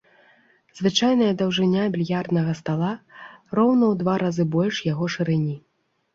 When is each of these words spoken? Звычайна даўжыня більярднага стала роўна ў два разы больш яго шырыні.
Звычайна 0.77 1.27
даўжыня 1.41 1.83
більярднага 1.97 2.51
стала 2.61 2.91
роўна 3.59 3.83
ў 3.93 4.01
два 4.01 4.15
разы 4.27 4.49
больш 4.59 4.83
яго 4.91 5.05
шырыні. 5.19 5.57